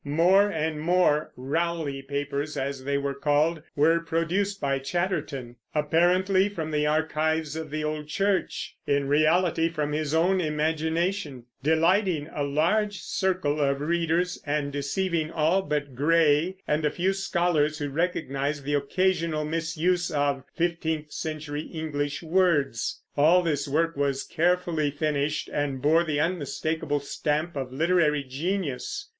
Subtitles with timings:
[0.03, 6.71] More and more Rowley Papers, as they were called, were produced by Chatterton, apparently from
[6.71, 12.97] the archives of the old church; in reality from his own imagination, delighting a large
[12.99, 18.73] circle of readers, and deceiving all but Gray and a few scholars who recognized the
[18.73, 23.03] occasional misuse of fifteenth century English words.
[23.15, 29.07] All this work was carefully finished, and bore the unmistakable stamp of literary genius.